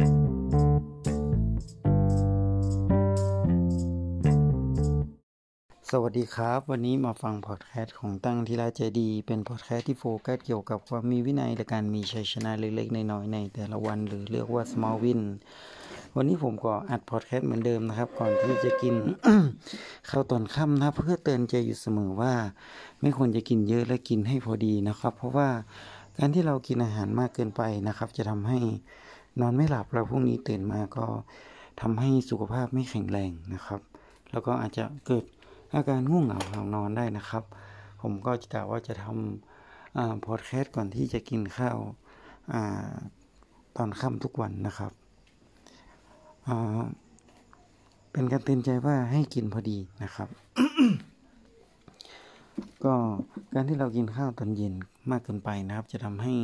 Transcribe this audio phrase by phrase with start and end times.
[0.00, 0.02] ส
[6.02, 15.20] วัสดีครับ วันนี้มาฟังพอดแคสต์ของตั้งทีละใจดี เป็นพอดแคสต์ที่โฟกัสเกี่ยวกับความมีวินัยและการมีชัยชนะเล็กๆน้อยๆในแต่ละวันหรือเรียกว่า small win
[16.16, 18.94] วันนี้ผมก็อัดพอดแคสต์เหมือนเดิมนะครับ ก่อนที่จะกิน
[20.10, 22.32] ข้าวตอนค่ำนะเพื่อเตือนใจอยู่เสมอว่า
[23.00, 25.48] ไม่ควรจะกินเยอะและกินให้พอดีนะครับ เพราะว่า
[26.18, 28.58] การที่เรากินอาหารมากเกินไปนะครับ จะทำให้
[29.40, 31.04] นอนไม่หลับแล้วพรุ่งนี้ตื่นมาก็
[31.80, 33.80] ทำให้สุขภาพไม่แข็งแรงนะครับ
[34.30, 35.24] แล้วก็อาจจะเกิด
[35.74, 37.44] อาการง่วงเหงาหานอนได้นะครับ
[38.02, 41.78] ผมก็จะกะว่าจะทำพอดแคสต์ก่อนที่จะกินข้าว
[42.52, 42.54] อ
[43.76, 44.92] ตอนค่ำทุกวันนะครับ
[48.12, 50.28] เป็นการเตือนใจว่าให้กินพอดีนะครับ
[52.84, 52.94] ก็
[53.54, 54.74] การที่เรากินข้าวตอนเย็น
[55.10, 56.34] มากเกินไปนะครับ จะทำให้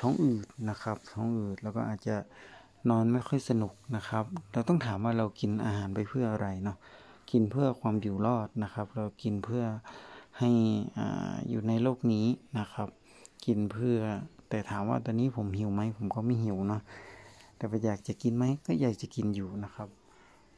[0.00, 2.16] ท้องอืดนะครับ ท้องอืดแล้วก็อาจจะ
[2.90, 6.76] นอนไม่ค่อยสนุกนะครับ เราต้องถามว่าเรากินอาหารไปเพื่ออะไรเนาะ
[7.30, 9.64] กินเพื่อความอยู่รอดนะครับ เรากินเพื่อ
[10.38, 10.50] ให้
[10.98, 11.00] อ
[11.48, 12.26] อยู่ในโลกนี้
[12.58, 12.88] นะครับ
[13.46, 13.98] กินเพื่อ
[14.48, 16.82] แต่ถามว่าตอนนี้ผมหิวไหมผมก็ไม่หิวเนาะ
[17.56, 19.88] แต่ไปอยากจะกินไหมก็อยากจะกินอยู่นะครับ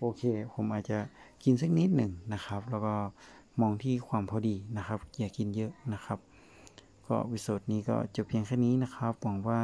[0.00, 0.22] โอเค
[0.54, 0.98] ผมอาจจะ
[1.44, 2.94] กินสักนิดหนึ่งนะครับ แล้วก็
[3.60, 6.18] มองที่ความพอดีนะครับ อย่ากินเยอะนะครับ
[7.08, 9.60] ก็วิดีโอนี้ก็จบเพียงแค่นี้นะครับ หวังว่า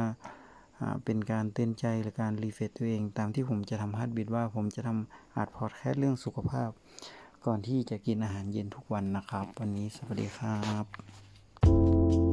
[1.05, 6.69] เป็นการเตือนใจหรือการ refresh ตัวเองตามที่ผมจะทำ habit ว่าผมจะทำอาร์ตพอดแคสต์เรื่องสุขภาพ
[7.45, 12.24] ก่อนที่จะกินอาหารเย็นทุกวันนะครับ วันนี้สวัสดีครับ